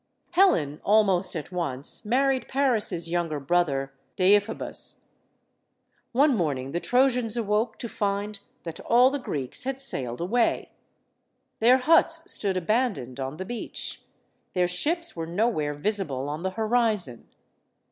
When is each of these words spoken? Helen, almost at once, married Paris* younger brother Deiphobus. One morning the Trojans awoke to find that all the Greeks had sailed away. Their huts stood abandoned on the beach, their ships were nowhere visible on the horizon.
Helen, 0.31 0.81
almost 0.83 1.35
at 1.35 1.51
once, 1.51 2.03
married 2.05 2.47
Paris* 2.47 3.07
younger 3.07 3.39
brother 3.39 3.93
Deiphobus. 4.17 5.03
One 6.11 6.35
morning 6.35 6.71
the 6.71 6.79
Trojans 6.79 7.37
awoke 7.37 7.77
to 7.77 7.87
find 7.87 8.39
that 8.63 8.79
all 8.79 9.11
the 9.11 9.19
Greeks 9.19 9.61
had 9.61 9.79
sailed 9.79 10.19
away. 10.19 10.71
Their 11.59 11.77
huts 11.77 12.23
stood 12.33 12.57
abandoned 12.57 13.19
on 13.19 13.37
the 13.37 13.45
beach, 13.45 14.01
their 14.53 14.67
ships 14.67 15.15
were 15.15 15.27
nowhere 15.27 15.75
visible 15.75 16.29
on 16.29 16.41
the 16.41 16.49
horizon. 16.57 17.27